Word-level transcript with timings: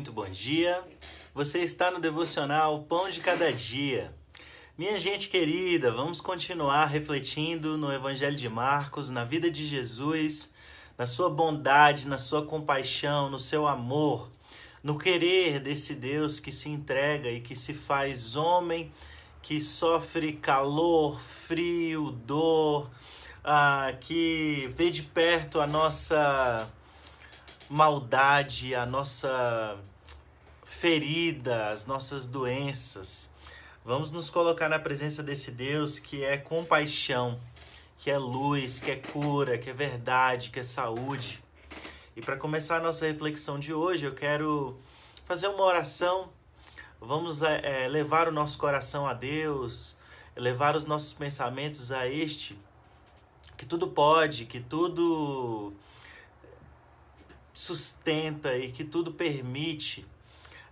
muito 0.00 0.12
bom 0.12 0.30
dia. 0.30 0.82
Você 1.34 1.58
está 1.58 1.90
no 1.90 2.00
devocional 2.00 2.84
Pão 2.84 3.10
de 3.10 3.20
Cada 3.20 3.52
Dia. 3.52 4.10
Minha 4.78 4.98
gente 4.98 5.28
querida, 5.28 5.92
vamos 5.92 6.22
continuar 6.22 6.86
refletindo 6.86 7.76
no 7.76 7.92
Evangelho 7.92 8.34
de 8.34 8.48
Marcos, 8.48 9.10
na 9.10 9.24
vida 9.24 9.50
de 9.50 9.62
Jesus, 9.66 10.54
na 10.96 11.04
sua 11.04 11.28
bondade, 11.28 12.08
na 12.08 12.16
sua 12.16 12.46
compaixão, 12.46 13.28
no 13.28 13.38
seu 13.38 13.68
amor, 13.68 14.30
no 14.82 14.96
querer 14.96 15.60
desse 15.60 15.94
Deus 15.94 16.40
que 16.40 16.50
se 16.50 16.70
entrega 16.70 17.30
e 17.30 17.42
que 17.42 17.54
se 17.54 17.74
faz 17.74 18.36
homem, 18.36 18.90
que 19.42 19.60
sofre 19.60 20.32
calor, 20.32 21.20
frio, 21.20 22.10
dor, 22.10 22.90
ah, 23.44 23.92
que 24.00 24.72
vê 24.74 24.88
de 24.88 25.02
perto 25.02 25.60
a 25.60 25.66
nossa 25.66 26.72
maldade, 27.70 28.74
a 28.74 28.84
nossa 28.84 29.78
ferida, 30.64 31.68
as 31.68 31.86
nossas 31.86 32.26
doenças. 32.26 33.30
Vamos 33.84 34.10
nos 34.10 34.28
colocar 34.28 34.68
na 34.68 34.78
presença 34.78 35.22
desse 35.22 35.52
Deus 35.52 36.00
que 36.00 36.24
é 36.24 36.36
compaixão, 36.36 37.38
que 37.96 38.10
é 38.10 38.18
luz, 38.18 38.80
que 38.80 38.90
é 38.90 38.96
cura, 38.96 39.56
que 39.56 39.70
é 39.70 39.72
verdade, 39.72 40.50
que 40.50 40.58
é 40.58 40.64
saúde. 40.64 41.40
E 42.16 42.20
para 42.20 42.36
começar 42.36 42.78
a 42.78 42.80
nossa 42.80 43.06
reflexão 43.06 43.56
de 43.56 43.72
hoje, 43.72 44.04
eu 44.04 44.14
quero 44.16 44.76
fazer 45.24 45.46
uma 45.46 45.62
oração. 45.62 46.28
Vamos 47.00 47.40
é, 47.40 47.86
levar 47.86 48.26
o 48.26 48.32
nosso 48.32 48.58
coração 48.58 49.06
a 49.06 49.14
Deus, 49.14 49.96
levar 50.36 50.74
os 50.74 50.86
nossos 50.86 51.12
pensamentos 51.12 51.92
a 51.92 52.08
este, 52.08 52.58
que 53.56 53.64
tudo 53.64 53.86
pode, 53.86 54.44
que 54.46 54.58
tudo 54.58 55.72
sustenta 57.52 58.56
e 58.56 58.70
que 58.70 58.84
tudo 58.84 59.12
permite. 59.12 60.06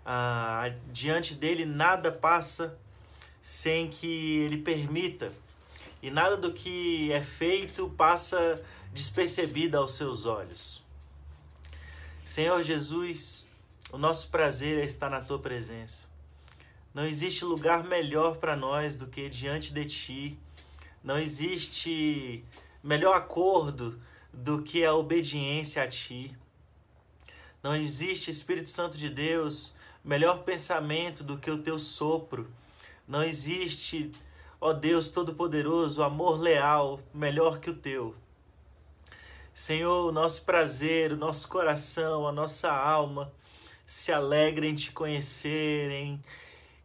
Ah, 0.04 0.72
diante 0.92 1.34
dele 1.34 1.64
nada 1.66 2.10
passa 2.10 2.78
sem 3.42 3.88
que 3.88 4.38
ele 4.38 4.58
permita, 4.58 5.32
e 6.02 6.10
nada 6.10 6.36
do 6.36 6.52
que 6.52 7.12
é 7.12 7.22
feito 7.22 7.88
passa 7.90 8.62
despercebido 8.92 9.76
aos 9.76 9.94
seus 9.94 10.26
olhos. 10.26 10.82
Senhor 12.24 12.62
Jesus, 12.62 13.46
o 13.90 13.96
nosso 13.96 14.30
prazer 14.30 14.78
é 14.78 14.84
estar 14.84 15.08
na 15.08 15.20
tua 15.20 15.38
presença. 15.38 16.08
Não 16.92 17.06
existe 17.06 17.44
lugar 17.44 17.84
melhor 17.84 18.36
para 18.36 18.56
nós 18.56 18.96
do 18.96 19.06
que 19.06 19.28
diante 19.28 19.72
de 19.72 19.84
ti. 19.86 20.38
Não 21.02 21.18
existe 21.18 22.44
melhor 22.82 23.16
acordo 23.16 23.98
do 24.32 24.62
que 24.62 24.84
a 24.84 24.94
obediência 24.94 25.82
a 25.82 25.88
ti. 25.88 26.36
Não 27.62 27.74
existe, 27.74 28.30
Espírito 28.30 28.68
Santo 28.68 28.96
de 28.96 29.08
Deus, 29.08 29.74
melhor 30.04 30.44
pensamento 30.44 31.24
do 31.24 31.38
que 31.38 31.50
o 31.50 31.58
teu 31.58 31.78
sopro. 31.78 32.48
Não 33.06 33.22
existe, 33.22 34.12
ó 34.60 34.72
Deus 34.72 35.10
Todo-Poderoso, 35.10 36.02
amor 36.02 36.40
leal 36.40 37.00
melhor 37.12 37.58
que 37.58 37.70
o 37.70 37.74
teu. 37.74 38.14
Senhor, 39.52 40.08
o 40.08 40.12
nosso 40.12 40.44
prazer, 40.44 41.12
o 41.12 41.16
nosso 41.16 41.48
coração, 41.48 42.28
a 42.28 42.32
nossa 42.32 42.70
alma 42.70 43.32
se 43.84 44.12
alegra 44.12 44.66
em 44.66 44.74
te 44.74 44.92
conhecer, 44.92 45.90
em, 45.90 46.22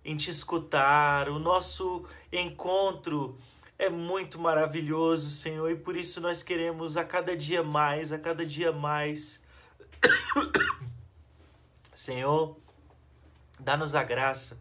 em 0.04 0.18
te 0.18 0.32
escutar. 0.32 1.30
O 1.30 1.38
nosso 1.38 2.04
encontro 2.32 3.38
é 3.78 3.92
muito 3.92 4.40
maravilhoso, 4.40 5.30
Senhor, 5.30 5.70
e 5.70 5.76
por 5.76 5.96
isso 5.96 6.20
nós 6.20 6.42
queremos 6.42 6.98
a 6.98 7.04
cada 7.04 7.38
dia 7.38 7.62
mais, 7.62 8.12
a 8.12 8.18
cada 8.18 8.44
dia 8.44 8.72
mais 8.72 9.43
Senhor, 11.94 12.58
dá-nos 13.60 13.96
a 13.96 14.04
graça. 14.04 14.58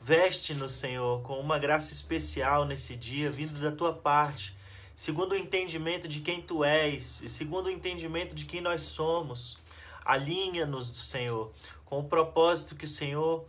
Veste-nos, 0.00 0.72
Senhor, 0.72 1.22
com 1.22 1.38
uma 1.38 1.58
graça 1.58 1.92
especial 1.92 2.64
nesse 2.64 2.96
dia, 2.96 3.30
vindo 3.30 3.60
da 3.60 3.70
tua 3.70 3.92
parte, 3.92 4.56
segundo 4.96 5.32
o 5.32 5.36
entendimento 5.36 6.08
de 6.08 6.20
quem 6.20 6.40
tu 6.40 6.64
és 6.64 7.22
e 7.22 7.28
segundo 7.28 7.66
o 7.66 7.70
entendimento 7.70 8.34
de 8.34 8.44
quem 8.44 8.60
nós 8.60 8.82
somos. 8.82 9.58
Alinha-nos, 10.04 10.88
Senhor, 10.96 11.52
com 11.84 12.00
o 12.00 12.04
propósito 12.04 12.74
que 12.74 12.86
o 12.86 12.88
Senhor 12.88 13.46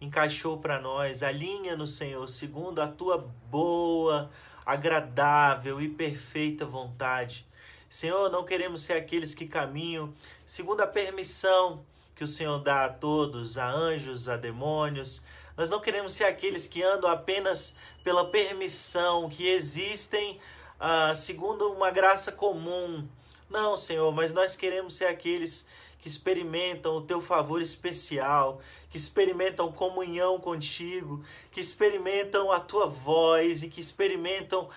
encaixou 0.00 0.58
para 0.58 0.80
nós. 0.80 1.22
Alinha-nos, 1.22 1.96
Senhor, 1.96 2.28
segundo 2.28 2.80
a 2.80 2.88
tua 2.88 3.18
boa, 3.50 4.30
agradável 4.64 5.80
e 5.80 5.88
perfeita 5.88 6.64
vontade. 6.64 7.44
Senhor, 7.88 8.30
não 8.30 8.44
queremos 8.44 8.82
ser 8.82 8.94
aqueles 8.94 9.34
que 9.34 9.46
caminham 9.46 10.12
segundo 10.44 10.80
a 10.80 10.86
permissão 10.86 11.84
que 12.14 12.24
o 12.24 12.26
Senhor 12.26 12.58
dá 12.58 12.86
a 12.86 12.88
todos, 12.88 13.58
a 13.58 13.70
anjos, 13.70 14.28
a 14.28 14.36
demônios. 14.36 15.22
Nós 15.56 15.68
não 15.68 15.80
queremos 15.80 16.14
ser 16.14 16.24
aqueles 16.24 16.66
que 16.66 16.82
andam 16.82 17.10
apenas 17.10 17.76
pela 18.02 18.30
permissão, 18.30 19.28
que 19.28 19.46
existem 19.46 20.40
ah, 20.80 21.14
segundo 21.14 21.70
uma 21.70 21.90
graça 21.90 22.32
comum. 22.32 23.06
Não, 23.48 23.76
Senhor, 23.76 24.10
mas 24.12 24.32
nós 24.32 24.56
queremos 24.56 24.96
ser 24.96 25.06
aqueles 25.06 25.66
que 26.00 26.08
experimentam 26.08 26.96
o 26.96 27.02
teu 27.02 27.20
favor 27.20 27.60
especial, 27.60 28.60
que 28.88 28.96
experimentam 28.96 29.72
comunhão 29.72 30.38
contigo, 30.38 31.22
que 31.50 31.60
experimentam 31.60 32.50
a 32.50 32.60
tua 32.60 32.86
voz 32.86 33.62
e 33.62 33.68
que 33.68 33.80
experimentam 33.80 34.68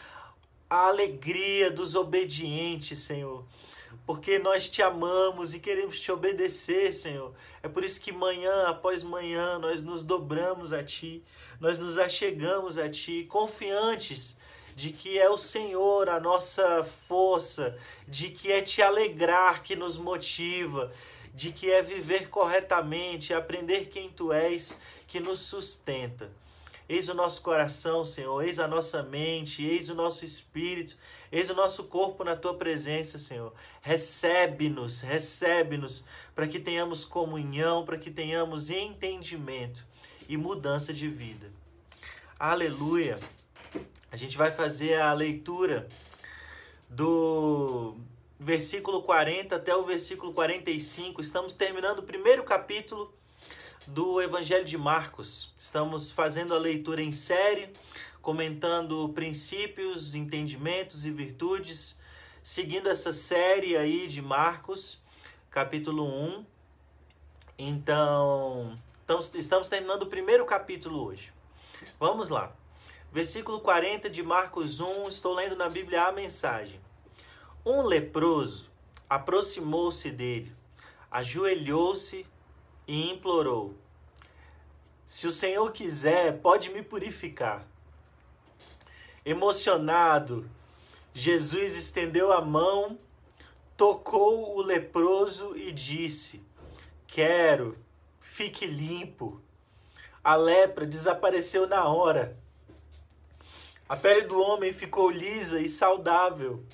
a 0.69 0.87
alegria 0.87 1.71
dos 1.71 1.95
obedientes, 1.95 2.99
Senhor. 2.99 3.43
Porque 4.05 4.37
nós 4.37 4.69
te 4.69 4.81
amamos 4.81 5.53
e 5.53 5.59
queremos 5.59 5.99
te 5.99 6.11
obedecer, 6.11 6.93
Senhor. 6.93 7.33
É 7.63 7.67
por 7.67 7.83
isso 7.83 7.99
que 7.99 8.11
manhã 8.11 8.67
após 8.67 9.03
manhã 9.03 9.57
nós 9.57 9.81
nos 9.81 10.03
dobramos 10.03 10.71
a 10.73 10.83
Ti, 10.83 11.23
nós 11.59 11.79
nos 11.79 11.97
achegamos 11.97 12.77
a 12.77 12.89
Ti, 12.89 13.25
confiantes 13.29 14.37
de 14.75 14.91
que 14.91 15.19
é 15.19 15.29
o 15.29 15.37
Senhor 15.37 16.07
a 16.07 16.19
nossa 16.19 16.83
força, 16.83 17.77
de 18.07 18.29
que 18.29 18.51
é 18.51 18.61
te 18.61 18.81
alegrar 18.81 19.61
que 19.61 19.75
nos 19.75 19.97
motiva, 19.97 20.91
de 21.33 21.51
que 21.51 21.69
é 21.69 21.81
viver 21.81 22.29
corretamente, 22.29 23.33
aprender 23.33 23.89
quem 23.89 24.09
Tu 24.09 24.31
és 24.31 24.79
que 25.07 25.19
nos 25.19 25.39
sustenta. 25.41 26.31
Eis 26.89 27.07
o 27.07 27.13
nosso 27.13 27.43
coração, 27.43 28.03
Senhor, 28.03 28.43
eis 28.43 28.59
a 28.59 28.67
nossa 28.67 29.03
mente, 29.03 29.63
eis 29.63 29.89
o 29.89 29.93
nosso 29.93 30.25
espírito, 30.25 30.97
eis 31.31 31.47
o 31.51 31.53
nosso 31.53 31.83
corpo 31.83 32.23
na 32.23 32.35
tua 32.35 32.55
presença, 32.55 33.19
Senhor. 33.19 33.53
Recebe-nos, 33.79 35.01
recebe-nos, 35.01 36.03
para 36.33 36.47
que 36.47 36.59
tenhamos 36.59 37.05
comunhão, 37.05 37.85
para 37.85 37.95
que 37.95 38.09
tenhamos 38.09 38.71
entendimento 38.71 39.85
e 40.27 40.35
mudança 40.35 40.91
de 40.91 41.07
vida. 41.07 41.51
Aleluia! 42.39 43.19
A 44.11 44.15
gente 44.15 44.35
vai 44.35 44.51
fazer 44.51 44.99
a 44.99 45.13
leitura 45.13 45.87
do 46.89 47.97
versículo 48.39 49.03
40 49.03 49.55
até 49.55 49.75
o 49.75 49.83
versículo 49.83 50.33
45. 50.33 51.21
Estamos 51.21 51.53
terminando 51.53 51.99
o 51.99 52.03
primeiro 52.03 52.43
capítulo 52.43 53.13
do 53.87 54.21
Evangelho 54.21 54.65
de 54.65 54.77
Marcos. 54.77 55.53
Estamos 55.57 56.11
fazendo 56.11 56.53
a 56.53 56.57
leitura 56.57 57.01
em 57.01 57.11
série, 57.11 57.71
comentando 58.21 59.09
princípios, 59.09 60.15
entendimentos 60.15 61.05
e 61.05 61.11
virtudes, 61.11 61.99
seguindo 62.43 62.89
essa 62.89 63.11
série 63.11 63.77
aí 63.77 64.07
de 64.07 64.21
Marcos, 64.21 65.01
capítulo 65.49 66.05
1. 66.05 66.45
Então, 67.57 68.77
estamos 69.33 69.67
terminando 69.67 70.03
o 70.03 70.07
primeiro 70.07 70.45
capítulo 70.45 71.03
hoje. 71.03 71.33
Vamos 71.99 72.29
lá. 72.29 72.53
Versículo 73.11 73.59
40 73.59 74.09
de 74.09 74.21
Marcos 74.21 74.79
1, 74.79 75.07
estou 75.07 75.33
lendo 75.33 75.55
na 75.55 75.67
Bíblia 75.67 76.03
a 76.03 76.11
mensagem. 76.11 76.79
Um 77.65 77.81
leproso 77.81 78.69
aproximou-se 79.09 80.11
dele, 80.11 80.55
ajoelhou-se 81.09 82.25
e 82.89 83.11
implorou: 83.11 83.75
Se 85.05 85.27
o 85.27 85.31
Senhor 85.31 85.71
quiser, 85.71 86.39
pode 86.39 86.71
me 86.71 86.81
purificar. 86.81 87.63
Emocionado, 89.23 90.49
Jesus 91.13 91.75
estendeu 91.75 92.31
a 92.31 92.41
mão, 92.41 92.97
tocou 93.77 94.57
o 94.57 94.61
leproso 94.63 95.55
e 95.55 95.71
disse: 95.71 96.43
Quero, 97.05 97.77
fique 98.19 98.65
limpo. 98.65 99.39
A 100.23 100.35
lepra 100.35 100.85
desapareceu 100.87 101.67
na 101.67 101.87
hora. 101.87 102.35
A 103.87 103.95
pele 103.95 104.21
do 104.21 104.41
homem 104.41 104.73
ficou 104.73 105.11
lisa 105.11 105.61
e 105.61 105.69
saudável. 105.69 106.65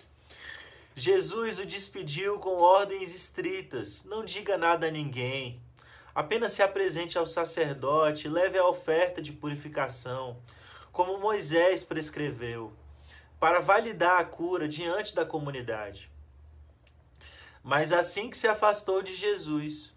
Jesus 0.96 1.60
o 1.60 1.66
despediu 1.66 2.40
com 2.40 2.56
ordens 2.56 3.14
estritas: 3.14 4.06
Não 4.06 4.24
diga 4.24 4.58
nada 4.58 4.88
a 4.88 4.92
ninguém. 4.92 5.62
Apenas 6.16 6.54
se 6.54 6.64
apresente 6.64 7.18
ao 7.18 7.26
sacerdote, 7.26 8.30
leve 8.30 8.58
a 8.58 8.66
oferta 8.66 9.22
de 9.22 9.34
purificação, 9.34 10.38
como 10.94 11.20
Moisés 11.20 11.84
prescreveu, 11.84 12.72
para 13.38 13.60
validar 13.60 14.22
a 14.22 14.24
cura 14.24 14.66
diante 14.66 15.14
da 15.14 15.26
comunidade. 15.26 16.10
Mas 17.62 17.92
assim 17.92 18.30
que 18.30 18.38
se 18.38 18.48
afastou 18.48 19.02
de 19.02 19.14
Jesus, 19.14 19.94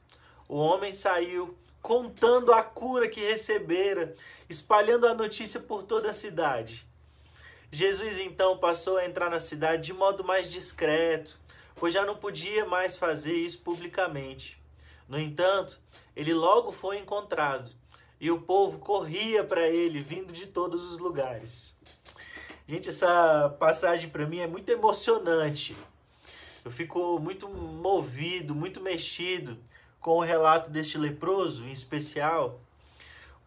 o 0.49 0.57
homem 0.57 0.93
saiu 0.93 1.57
contando 1.81 2.53
a 2.53 2.65
cura 2.65 3.07
que 3.07 3.21
recebera, 3.21 4.17
espalhando 4.49 5.07
a 5.07 5.15
notícia 5.15 5.61
por 5.61 5.85
toda 5.85 6.11
a 6.11 6.15
cidade. 6.15 6.85
Jesus 7.71 8.19
então 8.19 8.59
passou 8.59 8.97
a 8.97 9.05
entrar 9.05 9.31
na 9.31 9.39
cidade 9.39 9.85
de 9.85 9.93
modo 9.93 10.25
mais 10.25 10.51
discreto, 10.51 11.39
pois 11.77 11.95
já 11.95 12.05
não 12.05 12.17
podia 12.17 12.65
mais 12.65 12.97
fazer 12.97 13.35
isso 13.35 13.61
publicamente. 13.61 14.61
No 15.09 15.19
entanto, 15.19 15.79
ele 16.19 16.35
logo 16.35 16.73
foi 16.73 16.99
encontrado 16.99 17.71
e 18.21 18.29
o 18.29 18.41
povo 18.41 18.81
corria 18.81 19.45
para 19.45 19.69
ele, 19.69 20.01
vindo 20.01 20.33
de 20.33 20.49
todos 20.49 20.91
os 20.91 20.99
lugares. 20.99 21.79
Gente, 22.67 22.89
essa 22.89 23.55
passagem 23.61 24.11
para 24.11 24.27
mim 24.27 24.41
é 24.41 24.47
muito 24.49 24.69
emocionante. 24.69 25.77
Eu 26.65 26.73
fico 26.73 27.21
muito 27.21 27.49
movido, 27.49 28.53
muito 28.53 28.81
mexido 28.81 29.57
com 30.01 30.17
o 30.17 30.21
relato 30.21 30.71
deste 30.71 30.99
leproso 30.99 31.65
em 31.65 31.71
especial, 31.71 32.61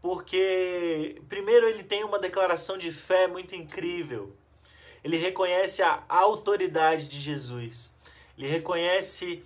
porque, 0.01 1.21
primeiro, 1.27 1.67
ele 1.67 1.83
tem 1.83 2.05
uma 2.05 2.17
declaração 2.17 2.77
de 2.77 2.89
fé 2.89 3.27
muito 3.27 3.53
incrível. 3.53 4.33
Ele 5.03 5.17
reconhece 5.17 5.81
a 5.81 6.05
autoridade 6.07 7.09
de 7.09 7.19
Jesus, 7.19 7.93
ele 8.37 8.47
reconhece 8.47 9.43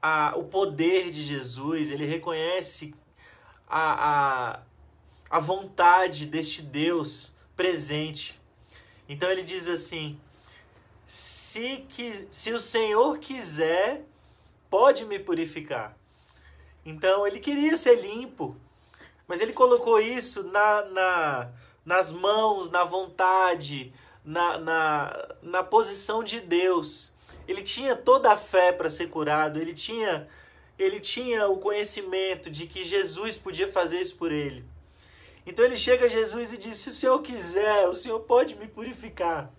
a, 0.00 0.34
o 0.36 0.44
poder 0.44 1.10
de 1.10 1.22
Jesus, 1.22 1.90
ele 1.90 2.06
reconhece 2.06 2.94
a, 3.68 4.08
a, 4.08 4.60
a 5.30 5.38
vontade 5.38 6.26
deste 6.26 6.62
Deus 6.62 7.32
presente. 7.56 8.40
Então 9.08 9.30
ele 9.30 9.42
diz 9.42 9.68
assim: 9.68 10.18
se, 11.06 11.84
que, 11.88 12.26
se 12.30 12.52
o 12.52 12.58
Senhor 12.58 13.18
quiser, 13.18 14.04
pode 14.70 15.04
me 15.04 15.18
purificar. 15.18 15.96
Então 16.84 17.26
ele 17.26 17.38
queria 17.38 17.76
ser 17.76 18.00
limpo, 18.00 18.56
mas 19.26 19.40
ele 19.40 19.52
colocou 19.52 20.00
isso 20.00 20.44
na, 20.44 20.82
na, 20.84 21.48
nas 21.84 22.12
mãos, 22.12 22.70
na 22.70 22.84
vontade, 22.84 23.92
na, 24.24 24.58
na, 24.58 25.28
na 25.42 25.62
posição 25.62 26.24
de 26.24 26.40
Deus. 26.40 27.12
Ele 27.46 27.62
tinha 27.62 27.96
toda 27.96 28.32
a 28.32 28.36
fé 28.36 28.72
para 28.72 28.88
ser 28.88 29.08
curado, 29.08 29.60
ele 29.60 29.74
tinha, 29.74 30.28
ele 30.78 31.00
tinha 31.00 31.48
o 31.48 31.58
conhecimento 31.58 32.50
de 32.50 32.66
que 32.66 32.84
Jesus 32.84 33.36
podia 33.36 33.70
fazer 33.70 34.00
isso 34.00 34.16
por 34.16 34.30
ele. 34.30 34.64
Então 35.46 35.64
ele 35.64 35.76
chega 35.76 36.06
a 36.06 36.08
Jesus 36.08 36.52
e 36.52 36.58
diz: 36.58 36.76
Se 36.76 36.88
o 36.88 36.92
Senhor 36.92 37.20
quiser, 37.22 37.88
o 37.88 37.94
Senhor 37.94 38.20
pode 38.20 38.56
me 38.56 38.68
purificar. 38.68 39.50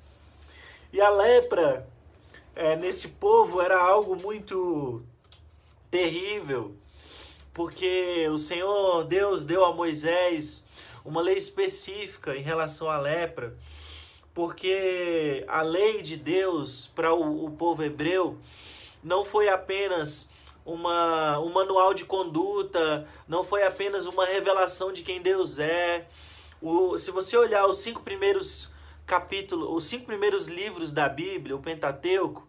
E 0.94 1.00
a 1.02 1.10
lepra 1.10 1.88
é, 2.56 2.76
nesse 2.76 3.10
povo 3.10 3.62
era 3.62 3.82
algo 3.82 4.16
muito 4.16 5.04
terrível 5.90 6.76
porque 7.54 8.28
o 8.30 8.38
Senhor 8.38 9.04
Deus 9.04 9.44
deu 9.44 9.66
a 9.66 9.74
Moisés 9.74 10.66
uma 11.04 11.22
lei 11.22 11.36
específica 11.36 12.36
em 12.36 12.42
relação 12.42 12.90
à 12.90 12.98
lepra, 12.98 13.56
porque 14.34 15.44
a 15.48 15.62
lei 15.62 16.02
de 16.02 16.16
Deus 16.16 16.88
para 16.88 17.14
o, 17.14 17.46
o 17.46 17.52
povo 17.52 17.84
hebreu 17.84 18.38
não 19.04 19.26
foi 19.26 19.50
apenas 19.50 20.30
uma, 20.66 21.40
um 21.40 21.50
manual 21.50 21.94
de 21.94 22.06
conduta, 22.06 23.08
não 23.28 23.44
foi 23.44 23.64
apenas 23.64 24.06
uma 24.06 24.26
revelação 24.26 24.92
de 24.92 25.02
quem 25.04 25.22
Deus 25.22 25.60
é. 25.60 26.08
O, 26.62 26.98
se 26.98 27.12
você 27.12 27.36
olhar 27.36 27.66
os 27.68 27.80
cinco 27.80 28.02
primeiros 28.02 28.70
capítulos, 29.06 29.68
os 29.72 29.84
cinco 29.86 30.06
primeiros 30.06 30.48
livros 30.48 30.92
da 30.92 31.10
Bíblia, 31.10 31.56
o 31.56 31.62
Pentateuco, 31.62 32.48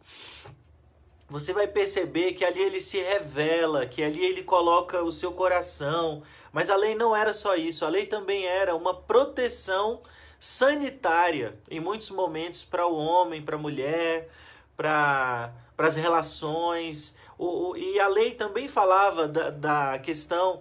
você 1.28 1.54
vai 1.54 1.66
perceber 1.66 2.34
que 2.34 2.44
ali 2.44 2.60
ele 2.60 2.78
se 2.78 2.98
revela, 2.98 3.86
que 3.86 4.02
ali 4.02 4.22
ele 4.22 4.42
coloca 4.42 5.02
o 5.02 5.10
seu 5.10 5.32
coração. 5.32 6.22
Mas 6.52 6.68
a 6.68 6.76
lei 6.76 6.94
não 6.94 7.16
era 7.16 7.32
só 7.32 7.56
isso, 7.56 7.86
a 7.86 7.88
lei 7.88 8.04
também 8.04 8.44
era 8.44 8.76
uma 8.76 8.94
proteção 8.94 10.02
sanitária 10.42 11.56
em 11.70 11.78
muitos 11.78 12.10
momentos 12.10 12.64
para 12.64 12.84
o 12.84 12.96
homem, 12.96 13.40
para 13.40 13.54
a 13.54 13.58
mulher, 13.60 14.28
para 14.76 15.52
as 15.78 15.94
relações. 15.94 17.16
O, 17.38 17.68
o, 17.68 17.76
e 17.76 18.00
a 18.00 18.08
lei 18.08 18.32
também 18.32 18.66
falava 18.66 19.28
da, 19.28 19.50
da 19.50 19.98
questão 20.00 20.60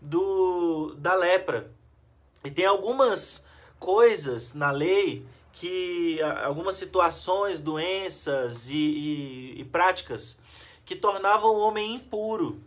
do, 0.00 0.94
da 0.98 1.16
lepra. 1.16 1.68
E 2.44 2.52
tem 2.52 2.66
algumas 2.66 3.44
coisas 3.80 4.54
na 4.54 4.70
lei 4.70 5.26
que 5.52 6.22
algumas 6.44 6.76
situações, 6.76 7.58
doenças 7.58 8.70
e, 8.70 8.76
e, 8.76 9.60
e 9.60 9.64
práticas 9.64 10.38
que 10.84 10.94
tornavam 10.94 11.52
o 11.52 11.58
homem 11.58 11.94
impuro, 11.94 12.60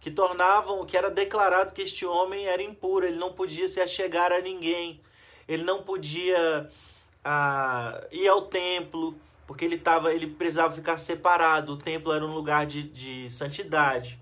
que 0.00 0.10
tornavam, 0.10 0.86
que 0.86 0.96
era 0.96 1.10
declarado 1.10 1.74
que 1.74 1.82
este 1.82 2.06
homem 2.06 2.46
era 2.46 2.62
impuro, 2.62 3.04
ele 3.04 3.18
não 3.18 3.34
podia 3.34 3.68
se 3.68 3.78
achegar 3.78 4.32
a 4.32 4.40
ninguém, 4.40 5.02
ele 5.48 5.64
não 5.64 5.82
podia 5.82 6.70
ah, 7.24 8.04
ir 8.12 8.28
ao 8.28 8.42
templo, 8.42 9.18
porque 9.46 9.64
ele 9.64 9.78
tava, 9.78 10.12
ele 10.12 10.26
precisava 10.26 10.72
ficar 10.74 10.98
separado, 10.98 11.72
o 11.72 11.76
templo 11.78 12.12
era 12.12 12.24
um 12.24 12.34
lugar 12.34 12.66
de, 12.66 12.82
de 12.82 13.30
santidade. 13.30 14.20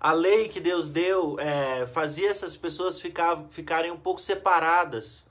A 0.00 0.12
lei 0.12 0.48
que 0.48 0.58
Deus 0.58 0.88
deu 0.88 1.38
é, 1.38 1.86
fazia 1.86 2.30
essas 2.30 2.56
pessoas 2.56 2.98
ficar, 2.98 3.44
ficarem 3.50 3.90
um 3.90 3.98
pouco 3.98 4.18
separadas 4.18 5.26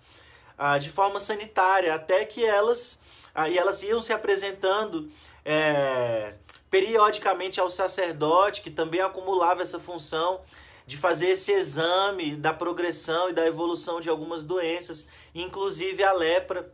ah, 0.56 0.77
de 0.77 0.92
forma 0.92 1.19
sanitária, 1.19 1.95
até 1.95 2.24
que 2.24 2.45
elas, 2.45 3.01
ah, 3.33 3.50
e 3.50 3.57
elas 3.57 3.81
iam 3.81 4.00
se 4.00 4.13
apresentando 4.13 5.12
é, 5.44 6.36
periodicamente 6.69 7.60
ao 7.60 7.69
sacerdote, 7.69 8.62
que 8.62 8.69
também 8.69 9.01
acumulava 9.01 9.63
essa 9.63 9.80
função 9.80 10.42
de 10.89 10.97
fazer 10.97 11.27
esse 11.30 11.51
exame 11.51 12.36
da 12.36 12.51
progressão 12.51 13.30
e 13.30 13.33
da 13.33 13.45
evolução 13.45 14.01
de 14.01 14.09
algumas 14.09 14.44
doenças, 14.44 15.07
inclusive 15.36 16.03
a 16.03 16.12
lepra. 16.12 16.74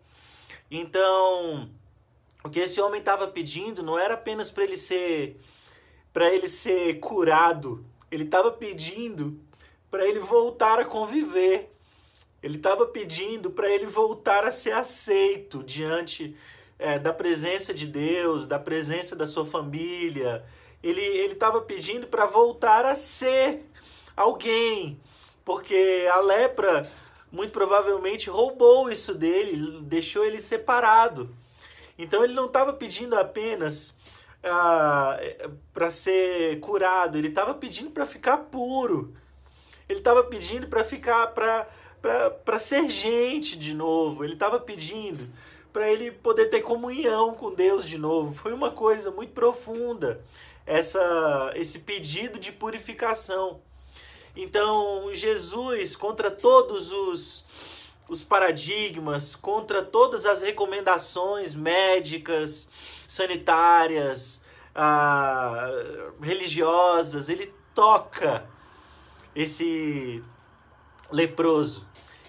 Então, 0.72 1.70
o 2.42 2.50
que 2.50 2.62
esse 2.62 2.80
homem 2.80 3.00
estava 3.00 3.28
pedindo 3.28 3.84
não 3.84 4.00
era 4.00 4.14
apenas 4.14 4.50
para 4.50 4.64
ele 4.64 4.78
ser 4.78 5.38
para 6.14 6.34
ele 6.34 6.48
ser 6.48 7.02
curado, 7.02 7.86
ele 8.10 8.24
estava 8.24 8.50
pedindo 8.50 9.38
para 9.92 10.08
ele 10.08 10.22
voltar 10.22 10.80
a 10.80 10.86
conviver 10.86 11.76
ele 12.46 12.58
estava 12.58 12.86
pedindo 12.86 13.50
para 13.50 13.68
ele 13.68 13.88
voltar 13.88 14.46
a 14.46 14.52
ser 14.52 14.74
aceito 14.74 15.64
diante 15.64 16.38
é, 16.78 17.00
da 17.00 17.12
presença 17.12 17.74
de 17.74 17.88
Deus, 17.88 18.46
da 18.46 18.60
presença 18.60 19.16
da 19.16 19.26
sua 19.26 19.44
família. 19.44 20.46
Ele 20.84 21.02
estava 21.02 21.60
pedindo 21.62 22.06
para 22.06 22.28
voltar 22.28 22.86
a 22.86 22.94
ser 22.94 23.66
alguém, 24.16 25.00
porque 25.44 26.08
a 26.12 26.20
lepra 26.20 26.90
muito 27.32 27.52
provavelmente 27.52 28.30
roubou 28.30 28.90
isso 28.90 29.14
dele, 29.14 29.82
deixou 29.82 30.26
ele 30.26 30.40
separado. 30.40 31.36
Então 31.98 32.24
ele 32.24 32.34
não 32.34 32.46
estava 32.46 32.74
pedindo 32.74 33.16
apenas 33.16 33.98
ah, 34.44 35.18
para 35.74 35.90
ser 35.90 36.60
curado, 36.60 37.18
ele 37.18 37.30
estava 37.30 37.54
pedindo 37.54 37.92
para 37.92 38.06
ficar 38.06 38.38
puro. 38.38 39.14
Ele 39.88 40.00
estava 40.00 40.24
pedindo 40.24 40.68
para 40.68 40.84
ficar 40.84 41.28
para 41.28 42.60
ser 42.60 42.90
gente 42.90 43.58
de 43.58 43.74
novo. 43.74 44.24
Ele 44.24 44.34
estava 44.34 44.60
pedindo 44.60 45.28
para 45.72 45.92
ele 45.92 46.12
poder 46.12 46.46
ter 46.46 46.62
comunhão 46.62 47.34
com 47.34 47.54
Deus 47.54 47.86
de 47.86 47.98
novo. 47.98 48.34
Foi 48.34 48.54
uma 48.54 48.72
coisa 48.72 49.12
muito 49.12 49.34
profunda 49.34 50.22
essa 50.66 51.52
esse 51.56 51.80
pedido 51.80 52.40
de 52.40 52.52
purificação. 52.52 53.62
Então, 54.36 55.14
Jesus, 55.14 55.96
contra 55.96 56.30
todos 56.30 56.92
os, 56.92 57.46
os 58.10 58.24
paradigmas, 58.24 59.36
contra 59.36 59.84
todas 59.84 60.26
as 60.26 60.42
recomendações 60.42 61.56
médicas, 61.56 62.70
sanitárias, 63.08 64.44
ah, 64.74 65.70
religiosas, 66.22 67.30
ele 67.30 67.54
toca 67.74 68.46
esse 69.36 70.24
leproso 71.12 71.86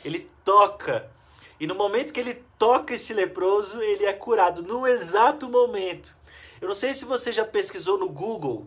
ele 0.06 0.30
toca. 0.44 1.10
E 1.58 1.66
no 1.66 1.74
momento 1.74 2.12
que 2.12 2.20
ele 2.20 2.34
toca 2.58 2.94
esse 2.94 3.12
leproso, 3.12 3.82
ele 3.82 4.04
é 4.04 4.12
curado. 4.12 4.62
No 4.62 4.86
exato 4.86 5.48
momento. 5.48 6.16
Eu 6.60 6.68
não 6.68 6.74
sei 6.74 6.94
se 6.94 7.04
você 7.04 7.32
já 7.32 7.44
pesquisou 7.44 7.98
no 7.98 8.08
Google 8.08 8.66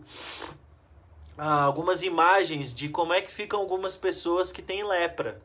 ah, 1.42 1.62
algumas 1.62 2.02
imagens 2.02 2.74
de 2.74 2.90
como 2.90 3.14
é 3.14 3.22
que 3.22 3.30
ficam 3.30 3.60
algumas 3.60 3.96
pessoas 3.96 4.52
que 4.52 4.60
têm 4.60 4.84
lepra. 4.84 5.40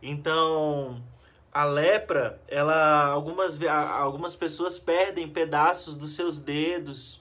Então, 0.00 1.02
a 1.52 1.64
lepra, 1.64 2.40
ela 2.46 3.06
algumas 3.06 3.60
algumas 3.60 4.36
pessoas 4.36 4.78
perdem 4.78 5.28
pedaços 5.28 5.96
dos 5.96 6.14
seus 6.14 6.38
dedos, 6.38 7.20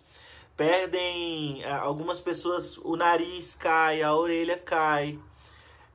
perdem 0.56 1.66
algumas 1.66 2.22
pessoas 2.22 2.78
o 2.78 2.96
nariz 2.96 3.56
cai, 3.56 4.04
a 4.04 4.14
orelha 4.14 4.60
cai. 4.60 5.18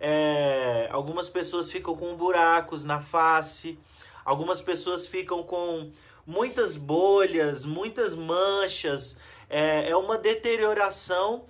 É, 0.01 0.89
algumas 0.91 1.29
pessoas 1.29 1.71
ficam 1.71 1.95
com 1.95 2.17
buracos 2.17 2.83
na 2.83 3.01
face, 3.01 3.79
algumas 4.25 4.61
pessoas 4.61 5.07
ficam 5.07 5.45
com 5.45 5.93
muitas 6.27 6.77
bolhas, 6.77 7.65
muitas 7.65 8.17
manchas. 8.17 9.17
É, 9.49 9.91
é 9.91 9.97
uma 9.97 10.19
deterioração 10.19 11.45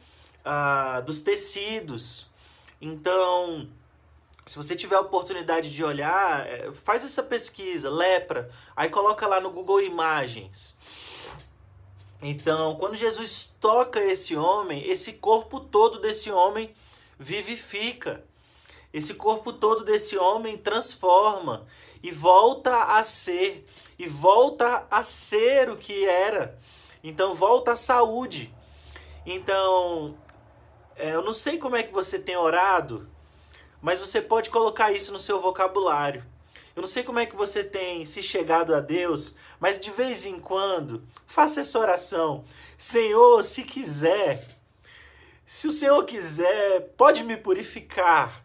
ah, 0.44 1.00
dos 1.00 1.20
tecidos. 1.20 2.30
Então, 2.80 3.68
se 4.44 4.56
você 4.56 4.74
tiver 4.74 4.96
a 4.96 5.00
oportunidade 5.00 5.72
de 5.72 5.84
olhar, 5.84 6.46
é, 6.46 6.72
faz 6.72 7.04
essa 7.04 7.22
pesquisa, 7.22 7.88
lepra, 7.88 8.50
aí 8.74 8.90
coloca 8.90 9.26
lá 9.26 9.40
no 9.40 9.50
Google 9.50 9.80
Imagens. 9.80 10.76
Então, 12.20 12.76
quando 12.76 12.94
Jesus 12.94 13.54
toca 13.60 14.00
esse 14.00 14.36
homem, 14.36 14.86
esse 14.88 15.12
corpo 15.14 15.60
todo 15.60 15.98
desse 15.98 16.30
homem 16.30 16.74
vivifica. 17.18 18.24
Esse 18.92 19.14
corpo 19.14 19.52
todo 19.52 19.84
desse 19.84 20.18
homem 20.18 20.58
transforma 20.58 21.66
e 22.02 22.10
volta 22.10 22.84
a 22.84 23.02
ser, 23.02 23.64
e 23.98 24.06
volta 24.06 24.86
a 24.90 25.02
ser 25.02 25.70
o 25.70 25.76
que 25.76 26.04
era. 26.04 26.58
Então, 27.02 27.34
volta 27.34 27.72
à 27.72 27.76
saúde. 27.76 28.54
Então, 29.24 30.14
é, 30.96 31.14
eu 31.14 31.22
não 31.22 31.32
sei 31.32 31.58
como 31.58 31.76
é 31.76 31.82
que 31.82 31.92
você 31.92 32.18
tem 32.18 32.36
orado, 32.36 33.08
mas 33.80 33.98
você 33.98 34.20
pode 34.20 34.50
colocar 34.50 34.92
isso 34.92 35.12
no 35.12 35.18
seu 35.18 35.40
vocabulário. 35.40 36.24
Eu 36.74 36.80
não 36.80 36.88
sei 36.88 37.02
como 37.02 37.18
é 37.18 37.26
que 37.26 37.36
você 37.36 37.62
tem 37.62 38.04
se 38.04 38.22
chegado 38.22 38.74
a 38.74 38.80
Deus, 38.80 39.34
mas 39.60 39.78
de 39.78 39.90
vez 39.90 40.24
em 40.24 40.38
quando, 40.38 41.02
faça 41.26 41.60
essa 41.60 41.78
oração. 41.78 42.44
Senhor, 42.78 43.42
se 43.42 43.62
quiser, 43.62 44.46
se 45.44 45.66
o 45.66 45.70
Senhor 45.70 46.02
quiser, 46.04 46.92
pode 46.96 47.24
me 47.24 47.36
purificar. 47.36 48.42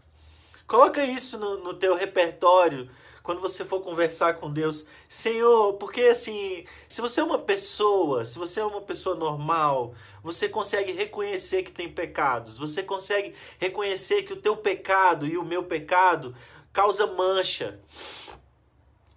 Coloca 0.67 1.05
isso 1.05 1.37
no, 1.37 1.63
no 1.63 1.73
teu 1.73 1.95
repertório 1.95 2.89
quando 3.27 3.41
você 3.41 3.65
for 3.65 3.81
conversar 3.81 4.35
com 4.35 4.49
Deus. 4.49 4.87
Senhor, 5.09 5.73
porque 5.73 6.03
assim, 6.03 6.63
se 6.87 7.01
você 7.01 7.19
é 7.19 7.23
uma 7.25 7.37
pessoa, 7.37 8.23
se 8.23 8.39
você 8.39 8.61
é 8.61 8.65
uma 8.65 8.79
pessoa 8.79 9.17
normal, 9.17 9.93
você 10.23 10.47
consegue 10.47 10.93
reconhecer 10.93 11.63
que 11.63 11.71
tem 11.73 11.91
pecados. 11.91 12.57
Você 12.57 12.81
consegue 12.81 13.35
reconhecer 13.59 14.23
que 14.23 14.31
o 14.31 14.37
teu 14.37 14.55
pecado 14.55 15.27
e 15.27 15.37
o 15.37 15.43
meu 15.43 15.65
pecado 15.65 16.33
causa 16.71 17.05
mancha. 17.05 17.77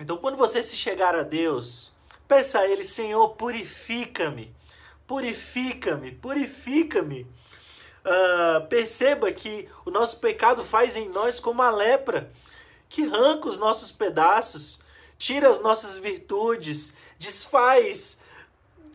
Então, 0.00 0.16
quando 0.16 0.36
você 0.36 0.60
se 0.60 0.74
chegar 0.74 1.14
a 1.14 1.22
Deus, 1.22 1.92
peça 2.26 2.58
a 2.58 2.66
Ele, 2.66 2.82
Senhor, 2.82 3.28
purifica-me, 3.36 4.52
purifica-me, 5.06 6.10
purifica-me. 6.10 7.28
Uh, 8.04 8.66
perceba 8.66 9.30
que 9.30 9.68
o 9.84 9.90
nosso 9.92 10.18
pecado 10.18 10.64
faz 10.64 10.96
em 10.96 11.08
nós 11.10 11.38
como 11.38 11.62
a 11.62 11.70
lepra, 11.70 12.32
que 12.90 13.04
arranca 13.04 13.48
os 13.48 13.56
nossos 13.56 13.90
pedaços, 13.90 14.78
tira 15.16 15.48
as 15.48 15.58
nossas 15.62 15.96
virtudes, 15.96 16.92
desfaz 17.18 18.20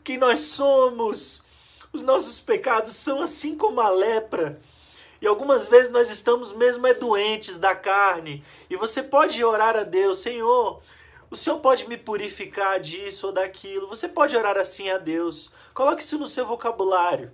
quem 0.03 0.17
nós 0.17 0.41
somos. 0.41 1.41
Os 1.91 2.03
nossos 2.03 2.39
pecados 2.39 2.93
são 2.93 3.19
assim 3.19 3.57
como 3.57 3.81
a 3.81 3.89
lepra 3.89 4.61
e 5.25 5.27
algumas 5.27 5.67
vezes 5.67 5.91
nós 5.91 6.11
estamos 6.11 6.53
mesmo 6.53 6.85
é 6.85 6.93
doentes 6.93 7.57
da 7.57 7.75
carne. 7.75 8.43
E 8.69 8.75
você 8.75 9.01
pode 9.01 9.43
orar 9.43 9.75
a 9.75 9.83
Deus, 9.83 10.19
Senhor, 10.19 10.81
o 11.31 11.35
Senhor 11.35 11.59
pode 11.59 11.87
me 11.87 11.97
purificar 11.97 12.79
disso 12.79 13.27
ou 13.27 13.33
daquilo. 13.33 13.87
Você 13.87 14.07
pode 14.07 14.37
orar 14.37 14.55
assim 14.55 14.89
a 14.91 14.99
Deus. 14.99 15.51
Coloque 15.73 16.03
isso 16.03 16.19
no 16.19 16.27
seu 16.27 16.45
vocabulário. 16.45 17.31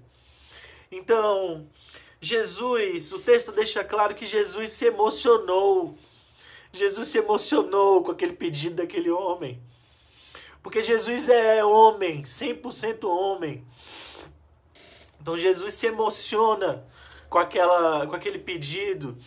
Então, 0.91 1.67
Jesus, 2.21 3.11
o 3.11 3.19
texto 3.19 3.51
deixa 3.51 3.83
claro 3.83 4.15
que 4.15 4.25
Jesus 4.25 4.71
se 4.71 4.85
emocionou. 4.85 5.97
Jesus 6.71 7.07
se 7.07 7.17
emocionou 7.17 8.03
com 8.03 8.11
aquele 8.11 8.33
pedido 8.33 8.77
daquele 8.77 9.09
homem. 9.09 9.61
Porque 10.63 10.81
Jesus 10.81 11.27
é 11.27 11.63
homem, 11.65 12.23
100% 12.23 13.03
homem. 13.05 13.65
Então 15.19 15.35
Jesus 15.35 15.73
se 15.73 15.87
emociona 15.87 16.85
com, 17.29 17.37
aquela, 17.37 18.05
com 18.07 18.15
aquele 18.15 18.39
pedido 18.39 19.17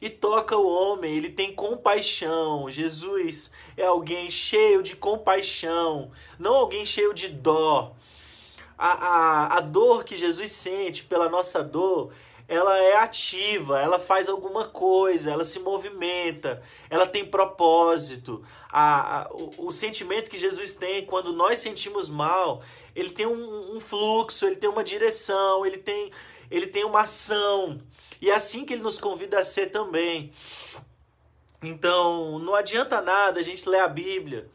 e 0.00 0.08
toca 0.08 0.56
o 0.56 0.66
homem, 0.66 1.14
ele 1.14 1.30
tem 1.30 1.54
compaixão. 1.54 2.70
Jesus 2.70 3.52
é 3.76 3.84
alguém 3.84 4.30
cheio 4.30 4.82
de 4.82 4.96
compaixão, 4.96 6.10
não 6.38 6.54
alguém 6.54 6.86
cheio 6.86 7.12
de 7.12 7.28
dó. 7.28 7.94
A, 8.78 8.92
a, 8.92 9.58
a 9.58 9.60
dor 9.60 10.04
que 10.04 10.16
Jesus 10.16 10.52
sente 10.52 11.04
pela 11.04 11.28
nossa 11.28 11.62
dor, 11.62 12.12
ela 12.50 12.76
é 12.82 12.96
ativa, 12.96 13.80
ela 13.80 14.00
faz 14.00 14.28
alguma 14.28 14.66
coisa, 14.66 15.30
ela 15.30 15.44
se 15.44 15.60
movimenta, 15.60 16.60
ela 16.90 17.06
tem 17.06 17.24
propósito. 17.24 18.44
A, 18.68 19.20
a 19.20 19.30
o, 19.30 19.68
o, 19.68 19.70
sentimento 19.70 20.28
que 20.28 20.36
Jesus 20.36 20.74
tem 20.74 21.06
quando 21.06 21.32
nós 21.32 21.60
sentimos 21.60 22.08
mal, 22.08 22.60
ele 22.92 23.10
tem 23.10 23.24
um, 23.24 23.76
um 23.76 23.78
fluxo, 23.78 24.44
ele 24.46 24.56
tem 24.56 24.68
uma 24.68 24.82
direção, 24.82 25.64
ele 25.64 25.78
tem 25.78 26.10
ele 26.50 26.66
tem 26.66 26.82
uma 26.84 27.02
ação. 27.02 27.80
E 28.20 28.28
é 28.28 28.34
assim 28.34 28.64
que 28.64 28.72
ele 28.72 28.82
nos 28.82 28.98
convida 28.98 29.38
a 29.38 29.44
ser 29.44 29.70
também. 29.70 30.32
Então, 31.62 32.40
não 32.40 32.56
adianta 32.56 33.00
nada 33.00 33.38
a 33.38 33.42
gente 33.44 33.68
ler 33.68 33.78
a 33.78 33.86
Bíblia 33.86 34.50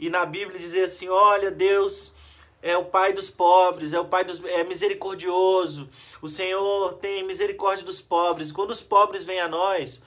e 0.00 0.10
na 0.10 0.26
Bíblia 0.26 0.58
dizer 0.58 0.82
assim: 0.82 1.08
olha, 1.08 1.48
Deus 1.48 2.12
é 2.62 2.76
o 2.76 2.84
Pai 2.84 3.12
dos 3.12 3.30
pobres, 3.30 3.92
é 3.92 4.00
o 4.00 4.04
Pai 4.04 4.24
dos 4.24 4.44
é 4.44 4.62
misericordioso. 4.64 5.88
O 6.20 6.28
Senhor 6.28 6.94
tem 6.94 7.24
misericórdia 7.24 7.84
dos 7.84 8.00
pobres. 8.00 8.52
Quando 8.52 8.70
os 8.70 8.82
pobres 8.82 9.24
vêm 9.24 9.40
a 9.40 9.48
nós, 9.48 10.02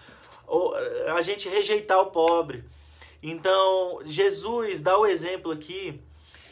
a 1.15 1.22
gente 1.22 1.50
rejeitar 1.50 2.00
o 2.00 2.07
pobre. 2.07 2.63
Então, 3.22 4.01
Jesus 4.03 4.79
dá 4.79 4.98
o 4.98 5.05
exemplo 5.05 5.51
aqui 5.51 6.00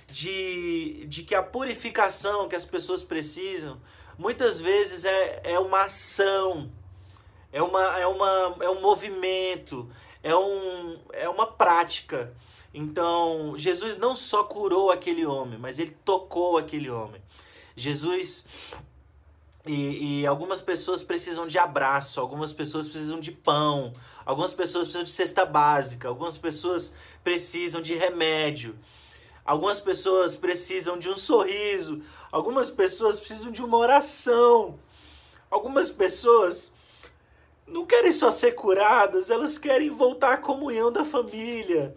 de, 0.08 1.06
de 1.08 1.24
que 1.24 1.36
a 1.36 1.44
purificação 1.44 2.48
que 2.48 2.56
as 2.56 2.66
pessoas 2.66 3.04
precisam 3.04 3.80
muitas 4.18 4.60
vezes 4.60 5.06
é, 5.06 5.42
é 5.44 5.60
uma 5.60 5.82
ação, 5.82 6.72
é, 7.52 7.62
uma, 7.62 8.00
é, 8.00 8.08
uma, 8.08 8.56
é 8.62 8.70
um 8.70 8.82
movimento, 8.82 9.90
é, 10.24 10.36
um, 10.36 11.00
é 11.12 11.28
uma 11.28 11.46
prática. 11.46 12.34
Então, 12.74 13.54
Jesus 13.58 13.98
não 13.98 14.16
só 14.16 14.44
curou 14.44 14.92
aquele 14.92 15.26
homem, 15.26 15.60
mas 15.60 15.78
ele 15.78 15.96
tocou 16.06 16.58
aquele 16.58 16.90
homem. 16.90 17.22
Jesus. 17.76 18.46
E, 19.66 20.22
e, 20.22 20.28
algumas 20.28 20.60
pessoas 20.60 21.04
precisam 21.04 21.46
de 21.46 21.60
abraço, 21.60 22.20
algumas 22.20 22.52
pessoas 22.52 22.88
precisam 22.88 23.20
de 23.20 23.32
pão, 23.32 23.94
algumas 24.26 24.54
pessoas 24.54 24.88
precisam 24.88 25.04
de 25.04 25.12
cesta 25.12 25.46
básica, 25.46 26.08
algumas 26.08 26.36
pessoas 26.36 26.96
precisam 27.24 27.80
de 27.80 27.94
remédio. 27.94 28.76
Algumas 29.46 29.80
pessoas 29.80 30.36
precisam 30.36 30.98
de 30.98 31.10
um 31.10 31.16
sorriso, 31.16 32.02
algumas 32.32 32.70
pessoas 32.70 33.20
precisam 33.20 33.52
de 33.52 33.64
uma 33.64 33.78
oração. 33.78 34.80
Algumas 35.50 35.90
pessoas 35.90 36.72
não 37.68 37.86
querem 37.86 38.12
só 38.12 38.32
ser 38.32 38.54
curadas, 38.54 39.30
elas 39.30 39.58
querem 39.58 39.90
voltar 39.90 40.34
à 40.34 40.38
comunhão 40.38 40.92
da 40.92 41.04
família. 41.04 41.96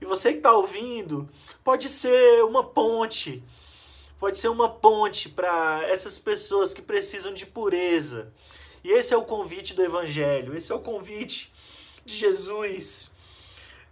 E 0.00 0.04
você 0.04 0.32
que 0.32 0.38
está 0.38 0.52
ouvindo, 0.52 1.28
pode 1.62 1.88
ser 1.88 2.42
uma 2.44 2.64
ponte, 2.64 3.42
pode 4.18 4.38
ser 4.38 4.48
uma 4.48 4.68
ponte 4.68 5.28
para 5.28 5.82
essas 5.88 6.18
pessoas 6.18 6.72
que 6.72 6.80
precisam 6.80 7.34
de 7.34 7.44
pureza. 7.44 8.32
E 8.82 8.90
esse 8.90 9.12
é 9.12 9.16
o 9.16 9.24
convite 9.24 9.74
do 9.74 9.82
Evangelho, 9.82 10.56
esse 10.56 10.72
é 10.72 10.74
o 10.74 10.80
convite 10.80 11.52
de 12.04 12.14
Jesus 12.14 13.10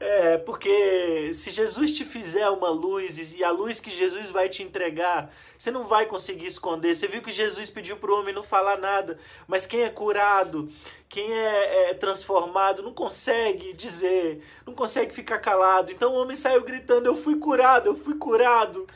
é, 0.00 0.38
porque 0.38 1.32
se 1.32 1.50
Jesus 1.50 1.96
te 1.96 2.04
fizer 2.04 2.48
uma 2.50 2.68
luz 2.68 3.34
e 3.34 3.42
a 3.42 3.50
luz 3.50 3.80
que 3.80 3.90
Jesus 3.90 4.30
vai 4.30 4.48
te 4.48 4.62
entregar, 4.62 5.32
você 5.56 5.72
não 5.72 5.84
vai 5.84 6.06
conseguir 6.06 6.46
esconder. 6.46 6.94
Você 6.94 7.08
viu 7.08 7.20
que 7.20 7.32
Jesus 7.32 7.68
pediu 7.68 7.96
para 7.96 8.12
o 8.12 8.20
homem 8.20 8.32
não 8.32 8.44
falar 8.44 8.78
nada, 8.78 9.18
mas 9.46 9.66
quem 9.66 9.82
é 9.82 9.90
curado, 9.90 10.70
quem 11.08 11.32
é, 11.32 11.90
é 11.90 11.94
transformado, 11.94 12.82
não 12.82 12.94
consegue 12.94 13.72
dizer, 13.72 14.40
não 14.64 14.72
consegue 14.72 15.12
ficar 15.12 15.38
calado. 15.38 15.90
Então 15.90 16.12
o 16.12 16.16
homem 16.16 16.36
saiu 16.36 16.62
gritando: 16.62 17.06
Eu 17.06 17.16
fui 17.16 17.36
curado, 17.36 17.86
eu 17.86 17.96
fui 17.96 18.14
curado. 18.14 18.86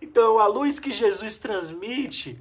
Então 0.00 0.38
a 0.38 0.46
luz 0.46 0.78
que 0.78 0.92
Jesus 0.92 1.38
transmite 1.38 2.38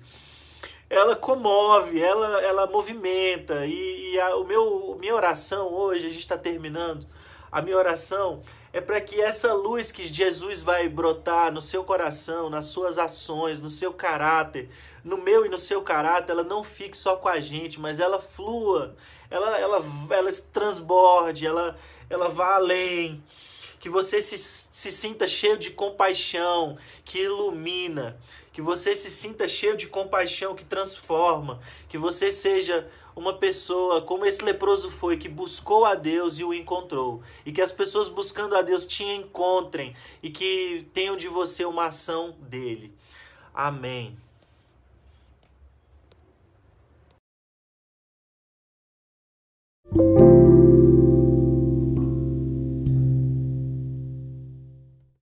ela 0.89 1.15
comove, 1.15 2.01
ela, 2.01 2.41
ela 2.41 2.67
movimenta. 2.67 3.65
E, 3.65 4.13
e 4.13 4.19
a 4.19 4.35
o 4.35 4.43
meu, 4.43 4.97
minha 4.99 5.13
oração 5.13 5.71
hoje, 5.71 6.07
a 6.07 6.09
gente 6.09 6.19
está 6.19 6.37
terminando, 6.37 7.05
a 7.51 7.61
minha 7.61 7.77
oração 7.77 8.41
é 8.71 8.79
para 8.79 9.01
que 9.01 9.19
essa 9.19 9.53
luz 9.53 9.91
que 9.91 10.03
Jesus 10.03 10.61
vai 10.61 10.87
brotar 10.87 11.51
no 11.51 11.61
seu 11.61 11.83
coração, 11.83 12.49
nas 12.49 12.65
suas 12.65 12.99
ações, 12.99 13.59
no 13.59 13.69
seu 13.69 13.91
caráter, 13.91 14.69
no 15.03 15.17
meu 15.17 15.45
e 15.45 15.49
no 15.49 15.57
seu 15.57 15.81
caráter, 15.81 16.31
ela 16.31 16.43
não 16.43 16.63
fique 16.63 16.95
só 16.95 17.15
com 17.15 17.27
a 17.27 17.39
gente, 17.39 17.79
mas 17.79 17.99
ela 17.99 18.19
flua, 18.19 18.95
ela, 19.29 19.57
ela, 19.57 19.83
ela 20.11 20.29
transborde, 20.53 21.45
ela, 21.45 21.77
ela 22.09 22.29
vá 22.29 22.55
além. 22.55 23.23
Que 23.79 23.89
você 23.89 24.21
se, 24.21 24.37
se 24.37 24.91
sinta 24.91 25.25
cheio 25.25 25.57
de 25.57 25.71
compaixão, 25.71 26.77
que 27.05 27.19
ilumina. 27.19 28.17
Que 28.51 28.61
você 28.61 28.93
se 28.93 29.09
sinta 29.09 29.47
cheio 29.47 29.77
de 29.77 29.87
compaixão, 29.87 30.53
que 30.53 30.65
transforma. 30.65 31.61
Que 31.87 31.97
você 31.97 32.29
seja 32.29 32.89
uma 33.19 33.33
pessoa 33.33 34.01
como 34.01 34.25
esse 34.25 34.43
leproso 34.43 34.89
foi, 34.89 35.17
que 35.17 35.27
buscou 35.27 35.85
a 35.85 35.95
Deus 35.95 36.39
e 36.39 36.43
o 36.43 36.53
encontrou. 36.53 37.21
E 37.45 37.51
que 37.51 37.61
as 37.61 37.71
pessoas 37.71 38.07
buscando 38.07 38.55
a 38.55 38.61
Deus 38.61 38.87
te 38.87 39.03
encontrem 39.03 39.95
e 40.23 40.29
que 40.29 40.87
tenham 40.93 41.15
de 41.15 41.27
você 41.27 41.65
uma 41.65 41.87
ação 41.87 42.35
dele. 42.39 42.93
Amém. 43.53 44.17